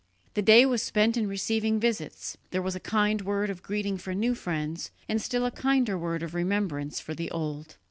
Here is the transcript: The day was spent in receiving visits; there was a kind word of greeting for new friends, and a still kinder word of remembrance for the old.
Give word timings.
The 0.33 0.41
day 0.41 0.65
was 0.65 0.81
spent 0.81 1.15
in 1.15 1.27
receiving 1.27 1.79
visits; 1.79 2.35
there 2.49 2.63
was 2.63 2.75
a 2.75 2.79
kind 2.79 3.21
word 3.21 3.51
of 3.51 3.61
greeting 3.61 3.99
for 3.99 4.15
new 4.15 4.33
friends, 4.33 4.89
and 5.07 5.17
a 5.17 5.21
still 5.21 5.51
kinder 5.51 5.95
word 5.95 6.23
of 6.23 6.33
remembrance 6.33 6.99
for 6.99 7.13
the 7.13 7.29
old. 7.29 7.77